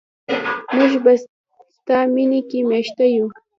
موږ 0.75 0.93
په 1.03 1.11
ستا 1.75 1.97
مینه 2.13 2.39
کې 2.49 2.59
میشته 2.69 3.05
یو. 3.15 3.25